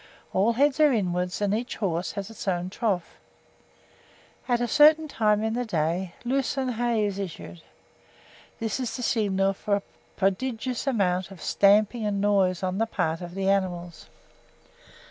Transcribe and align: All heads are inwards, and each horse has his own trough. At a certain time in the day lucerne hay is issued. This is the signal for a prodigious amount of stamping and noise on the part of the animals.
All 0.33 0.53
heads 0.53 0.79
are 0.79 0.91
inwards, 0.91 1.41
and 1.41 1.53
each 1.53 1.75
horse 1.75 2.13
has 2.13 2.29
his 2.29 2.47
own 2.47 2.71
trough. 2.71 3.19
At 4.47 4.59
a 4.59 4.67
certain 4.67 5.07
time 5.07 5.43
in 5.43 5.53
the 5.53 5.63
day 5.63 6.15
lucerne 6.25 6.69
hay 6.71 7.05
is 7.05 7.19
issued. 7.19 7.61
This 8.59 8.79
is 8.79 8.95
the 8.97 9.03
signal 9.03 9.53
for 9.53 9.75
a 9.75 9.83
prodigious 10.17 10.87
amount 10.87 11.29
of 11.29 11.39
stamping 11.39 12.03
and 12.03 12.19
noise 12.19 12.63
on 12.63 12.79
the 12.79 12.87
part 12.87 13.21
of 13.21 13.35
the 13.35 13.47
animals. 13.47 14.09